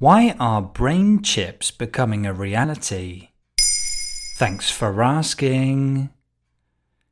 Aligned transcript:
Why 0.00 0.36
are 0.38 0.62
brain 0.62 1.22
chips 1.22 1.72
becoming 1.72 2.24
a 2.24 2.32
reality? 2.32 3.30
Thanks 4.36 4.70
for 4.70 5.02
asking. 5.02 6.10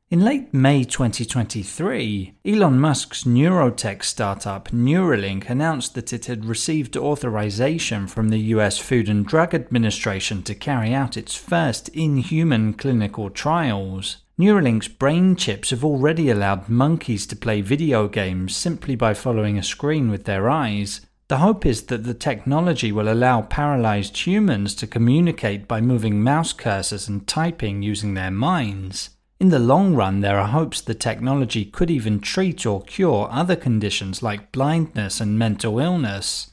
In 0.09 0.23
late 0.23 0.53
May 0.53 0.85
2023, 0.85 2.35
Elon 2.45 2.79
Musk's 2.79 3.25
neurotech 3.25 4.05
startup 4.05 4.69
Neuralink 4.69 5.49
announced 5.49 5.95
that 5.95 6.13
it 6.13 6.27
had 6.27 6.45
received 6.45 6.95
authorization 6.95 8.07
from 8.07 8.29
the 8.29 8.39
US 8.55 8.77
Food 8.77 9.09
and 9.09 9.25
Drug 9.25 9.53
Administration 9.53 10.41
to 10.43 10.55
carry 10.55 10.93
out 10.93 11.17
its 11.17 11.35
first 11.35 11.89
in 11.89 12.15
human 12.15 12.71
clinical 12.71 13.29
trials. 13.29 14.19
Neuralink's 14.39 14.87
brain 14.87 15.35
chips 15.35 15.71
have 15.71 15.83
already 15.83 16.29
allowed 16.29 16.69
monkeys 16.69 17.27
to 17.27 17.35
play 17.35 17.59
video 17.59 18.07
games 18.07 18.55
simply 18.55 18.95
by 18.95 19.13
following 19.13 19.57
a 19.57 19.63
screen 19.63 20.09
with 20.09 20.23
their 20.23 20.49
eyes. 20.49 21.01
The 21.29 21.39
hope 21.39 21.65
is 21.65 21.83
that 21.87 22.05
the 22.05 22.13
technology 22.13 22.93
will 22.93 23.11
allow 23.11 23.41
paralyzed 23.41 24.25
humans 24.25 24.73
to 24.75 24.87
communicate 24.87 25.67
by 25.67 25.81
moving 25.81 26.23
mouse 26.23 26.53
cursors 26.53 27.09
and 27.09 27.27
typing 27.27 27.81
using 27.81 28.13
their 28.13 28.31
minds. 28.31 29.09
In 29.39 29.49
the 29.49 29.59
long 29.59 29.93
run, 29.93 30.21
there 30.21 30.39
are 30.39 30.47
hopes 30.47 30.79
the 30.79 30.95
technology 30.95 31.65
could 31.65 31.91
even 31.91 32.21
treat 32.21 32.65
or 32.65 32.81
cure 32.81 33.27
other 33.29 33.57
conditions 33.57 34.23
like 34.23 34.53
blindness 34.53 35.19
and 35.19 35.37
mental 35.37 35.79
illness. 35.79 36.51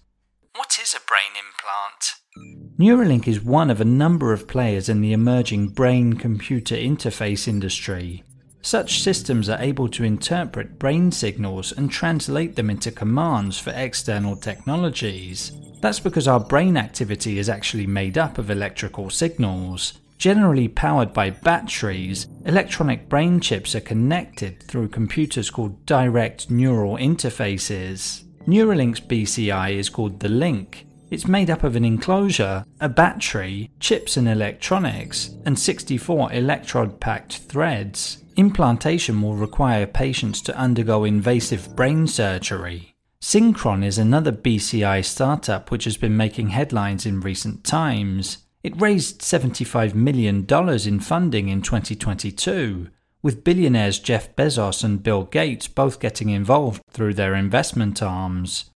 What 0.57 0.77
is 0.83 0.93
a 0.93 1.01
brain 1.07 1.33
implant? 1.39 2.77
Neuralink 2.77 3.29
is 3.29 3.41
one 3.41 3.71
of 3.71 3.81
a 3.81 3.85
number 3.85 4.33
of 4.33 4.49
players 4.49 4.89
in 4.89 5.01
the 5.01 5.13
emerging 5.13 5.69
brain 5.69 6.15
computer 6.15 6.75
interface 6.75 7.47
industry. 7.47 8.25
Such 8.65 9.03
systems 9.03 9.51
are 9.51 9.61
able 9.61 9.91
to 9.91 10.05
interpret 10.05 10.79
brain 10.79 11.13
signals 11.13 11.71
and 11.73 11.91
translate 11.91 12.57
them 12.57 12.71
into 12.71 12.91
commands 12.91 13.59
for 13.59 13.75
external 13.77 14.37
technologies. 14.37 15.53
That's 15.83 16.01
because 16.01 16.27
our 16.27 16.41
brain 16.41 16.79
activity 16.79 17.39
is 17.39 17.51
actually 17.51 17.87
made 17.87 18.17
up 18.17 18.39
of 18.39 18.51
electrical 18.51 19.11
signals. 19.11 20.01
Generally 20.17 20.69
powered 20.69 21.13
by 21.13 21.29
batteries, 21.29 22.27
electronic 22.47 23.11
brain 23.11 23.39
chips 23.39 23.75
are 23.75 23.81
connected 23.81 24.63
through 24.63 24.89
computers 24.89 25.51
called 25.51 25.85
direct 25.85 26.51
neural 26.51 26.97
interfaces. 26.97 28.25
Neuralink's 28.47 29.01
BCI 29.01 29.73
is 29.73 29.91
called 29.91 30.21
the 30.21 30.31
Link. 30.31 30.87
It's 31.11 31.29
made 31.29 31.51
up 31.51 31.65
of 31.65 31.77
an 31.77 31.85
enclosure, 31.85 32.65
a 32.81 32.89
battery, 32.89 33.71
chips 33.79 34.17
and 34.17 34.27
electronics, 34.27 35.37
and 35.45 35.59
64 35.59 36.33
electrode 36.33 36.99
packed 36.99 37.37
threads. 37.37 38.24
Implantation 38.37 39.23
will 39.23 39.37
require 39.37 39.87
patients 39.87 40.41
to 40.43 40.57
undergo 40.57 41.05
invasive 41.05 41.77
brain 41.77 42.09
surgery. 42.09 42.97
Synchron 43.21 43.85
is 43.85 43.97
another 43.97 44.33
BCI 44.33 45.05
startup 45.05 45.71
which 45.71 45.85
has 45.85 45.97
been 45.97 46.17
making 46.17 46.49
headlines 46.49 47.07
in 47.07 47.21
recent 47.21 47.63
times. 47.63 48.39
It 48.65 48.81
raised 48.81 49.21
$75 49.21 49.95
million 49.95 50.45
in 50.49 51.01
funding 51.01 51.49
in 51.49 51.63
2022, 51.63 52.89
with 53.23 53.45
billionaires 53.45 54.01
Jeff 54.01 54.35
Bezos 54.35 54.83
and 54.83 55.03
Bill 55.03 55.25
Gates 55.25 55.69
both 55.69 56.01
getting 56.01 56.31
involved 56.31 56.83
through 56.91 57.15
their 57.15 57.37
investment 57.37 58.03
arms. 58.03 58.71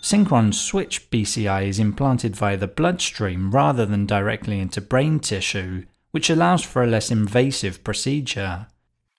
Synchron's 0.00 0.60
Switch 0.60 1.10
BCI 1.10 1.66
is 1.66 1.80
implanted 1.80 2.36
via 2.36 2.56
the 2.56 2.68
bloodstream 2.68 3.50
rather 3.50 3.84
than 3.84 4.06
directly 4.06 4.60
into 4.60 4.80
brain 4.80 5.18
tissue, 5.18 5.84
which 6.10 6.30
allows 6.30 6.62
for 6.62 6.82
a 6.82 6.86
less 6.86 7.10
invasive 7.10 7.84
procedure. 7.84 8.66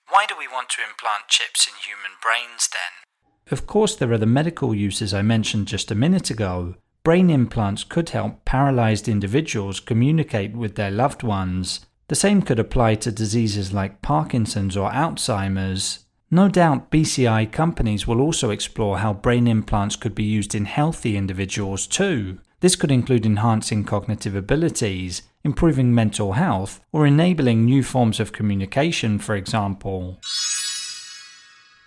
Why 0.09 0.25
do 0.27 0.35
we 0.37 0.47
want 0.47 0.69
to 0.69 0.81
implant 0.81 1.27
chips 1.27 1.67
in 1.67 1.73
human 1.75 2.17
brains 2.21 2.69
then? 2.71 3.51
Of 3.51 3.67
course, 3.67 3.95
there 3.95 4.11
are 4.11 4.17
the 4.17 4.25
medical 4.25 4.75
uses 4.75 5.13
I 5.13 5.21
mentioned 5.21 5.67
just 5.67 5.91
a 5.91 5.95
minute 5.95 6.29
ago, 6.29 6.75
brain 7.03 7.29
implants 7.29 7.83
could 7.83 8.09
help 8.09 8.45
paralyzed 8.45 9.07
individuals 9.07 9.79
communicate 9.79 10.55
with 10.55 10.75
their 10.75 10.91
loved 10.91 11.23
ones. 11.23 11.85
The 12.07 12.15
same 12.15 12.41
could 12.41 12.59
apply 12.59 12.95
to 12.95 13.11
diseases 13.11 13.73
like 13.73 14.01
Parkinson's 14.01 14.75
or 14.75 14.91
Alzheimer's. 14.91 16.05
No 16.31 16.49
doubt 16.49 16.91
BCI 16.91 17.51
companies 17.51 18.05
will 18.05 18.21
also 18.21 18.51
explore 18.51 18.99
how 18.99 19.13
brain 19.13 19.47
implants 19.47 19.95
could 19.95 20.13
be 20.13 20.23
used 20.23 20.53
in 20.53 20.65
healthy 20.65 21.17
individuals 21.17 21.87
too. 21.87 22.39
This 22.59 22.75
could 22.75 22.91
include 22.91 23.25
enhancing 23.25 23.85
cognitive 23.85 24.35
abilities, 24.35 25.23
improving 25.43 25.93
mental 25.93 26.33
health, 26.33 26.81
or 26.91 27.05
enabling 27.05 27.65
new 27.65 27.83
forms 27.83 28.19
of 28.19 28.33
communication, 28.33 29.19
for 29.19 29.35
example. 29.35 30.19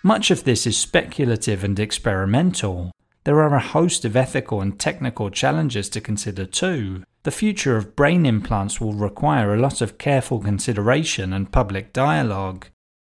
Much 0.03 0.31
of 0.31 0.43
this 0.43 0.67
is 0.67 0.77
speculative 0.77 1.63
and 1.63 1.79
experimental, 1.79 2.91
there 3.25 3.39
are 3.39 3.55
a 3.55 3.61
host 3.61 4.03
of 4.03 4.17
ethical 4.17 4.59
and 4.59 4.77
technical 4.77 5.29
challenges 5.29 5.87
to 5.89 6.01
consider 6.01 6.45
too. 6.45 7.03
The 7.23 7.31
future 7.31 7.77
of 7.77 7.95
brain 7.95 8.25
implants 8.25 8.81
will 8.81 8.93
require 8.93 9.53
a 9.53 9.59
lot 9.59 9.79
of 9.81 9.97
careful 9.97 10.39
consideration 10.39 11.31
and 11.31 11.51
public 11.51 11.93
dialogue. 11.93 12.67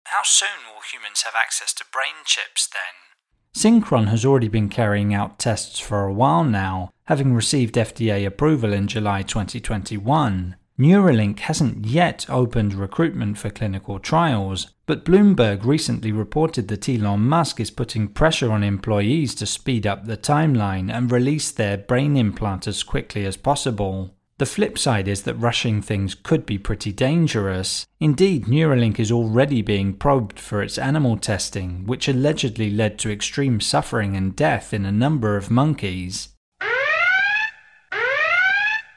How 0.06 0.22
soon 0.24 0.62
will 0.68 0.84
humans 0.84 1.24
have 1.24 1.34
access 1.36 1.74
to 1.74 1.86
brain 1.92 2.22
chips 2.24 2.70
then? 2.72 3.15
Synchron 3.56 4.10
has 4.10 4.26
already 4.26 4.50
been 4.50 4.68
carrying 4.68 5.14
out 5.14 5.40
tests 5.40 5.80
for 5.80 6.04
a 6.04 6.14
while 6.14 6.44
now, 6.44 6.92
having 7.06 7.34
received 7.34 7.76
FDA 7.76 8.26
approval 8.26 8.74
in 8.74 8.86
July 8.90 9.22
2021. 9.22 10.58
Neuralink 10.78 11.40
hasn't 11.40 11.86
yet 11.86 12.26
opened 12.28 12.74
recruitment 12.74 13.38
for 13.38 13.50
clinical 13.50 13.98
trials, 13.98 14.74
but 14.86 15.06
Bloomberg 15.06 15.64
recently 15.64 16.12
reported 16.12 16.68
that 16.68 16.90
Elon 16.90 17.22
Musk 17.22 17.62
is 17.62 17.72
putting 17.72 18.10
pressure 18.10 18.52
on 18.52 18.62
employees 18.62 19.34
to 19.36 19.46
speed 19.46 19.88
up 19.88 20.06
the 20.06 20.18
timeline 20.18 20.94
and 20.94 21.10
release 21.10 21.50
their 21.50 21.78
brain 21.78 22.18
implant 22.18 22.68
as 22.68 22.84
quickly 22.84 23.26
as 23.26 23.38
possible. 23.38 24.15
The 24.38 24.46
flip 24.46 24.78
side 24.78 25.08
is 25.08 25.24
that 25.24 25.36
rushing 25.36 25.82
things 25.82 26.14
could 26.14 26.46
be 26.46 26.58
pretty 26.58 26.92
dangerous. 26.92 27.86
Indeed, 28.02 28.48
Neuralink 28.48 29.00
is 29.00 29.10
already 29.10 29.62
being 29.62 29.94
probed 29.94 30.42
for 30.42 30.62
its 30.62 30.78
animal 30.78 31.16
testing, 31.16 31.86
which 31.86 32.10
allegedly 32.10 32.70
led 32.70 33.00
to 33.00 33.12
extreme 33.12 33.62
suffering 33.62 34.18
and 34.18 34.36
death 34.36 34.74
in 34.74 34.86
a 34.86 34.92
number 34.92 35.38
of 35.38 35.50
monkeys. 35.50 36.30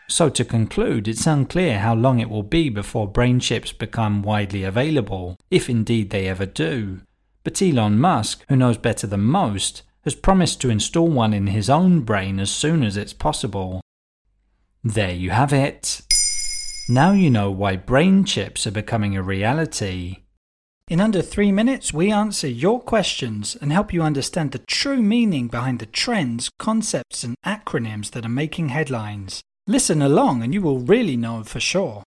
So, 0.08 0.28
to 0.28 0.44
conclude, 0.44 1.06
it's 1.06 1.26
unclear 1.26 1.78
how 1.78 1.94
long 1.94 2.18
it 2.18 2.30
will 2.30 2.42
be 2.42 2.68
before 2.68 3.06
brain 3.06 3.38
chips 3.38 3.70
become 3.70 4.22
widely 4.22 4.64
available, 4.64 5.36
if 5.52 5.70
indeed 5.70 6.10
they 6.10 6.26
ever 6.26 6.46
do. 6.46 7.02
But 7.44 7.62
Elon 7.62 8.00
Musk, 8.00 8.44
who 8.48 8.56
knows 8.56 8.78
better 8.78 9.06
than 9.06 9.20
most, 9.20 9.82
has 10.02 10.16
promised 10.16 10.60
to 10.62 10.70
install 10.70 11.08
one 11.08 11.32
in 11.32 11.46
his 11.46 11.70
own 11.70 12.00
brain 12.00 12.40
as 12.40 12.50
soon 12.50 12.82
as 12.82 12.96
it's 12.96 13.12
possible. 13.12 13.80
There 14.88 15.12
you 15.12 15.28
have 15.28 15.52
it. 15.52 16.00
Now 16.88 17.12
you 17.12 17.28
know 17.28 17.50
why 17.50 17.76
brain 17.76 18.24
chips 18.24 18.66
are 18.66 18.70
becoming 18.70 19.14
a 19.14 19.22
reality. 19.22 20.20
In 20.88 20.98
under 20.98 21.20
three 21.20 21.52
minutes, 21.52 21.92
we 21.92 22.10
answer 22.10 22.48
your 22.48 22.80
questions 22.80 23.54
and 23.60 23.70
help 23.70 23.92
you 23.92 24.00
understand 24.00 24.52
the 24.52 24.60
true 24.60 25.02
meaning 25.02 25.48
behind 25.48 25.80
the 25.80 25.84
trends, 25.84 26.48
concepts, 26.58 27.22
and 27.22 27.36
acronyms 27.44 28.12
that 28.12 28.24
are 28.24 28.30
making 28.30 28.70
headlines. 28.70 29.42
Listen 29.66 30.00
along 30.00 30.42
and 30.42 30.54
you 30.54 30.62
will 30.62 30.78
really 30.78 31.18
know 31.18 31.44
for 31.44 31.60
sure. 31.60 32.02